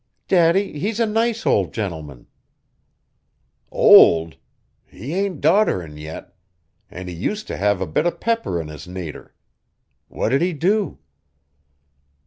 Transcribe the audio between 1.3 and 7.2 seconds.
old gentleman!" "Old? He ain't dodderin' yet. An' he